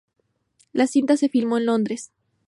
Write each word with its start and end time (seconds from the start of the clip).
La 0.73 0.87
cinta 0.87 1.15
se 1.15 1.29
filmó 1.29 1.59
en 1.59 1.67
Londres. 1.67 2.11